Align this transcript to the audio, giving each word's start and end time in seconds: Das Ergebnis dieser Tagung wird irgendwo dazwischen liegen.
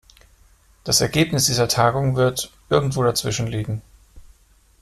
Das 0.83 0.99
Ergebnis 1.01 1.45
dieser 1.45 1.67
Tagung 1.67 2.15
wird 2.15 2.51
irgendwo 2.71 3.03
dazwischen 3.03 3.45
liegen. 3.45 3.83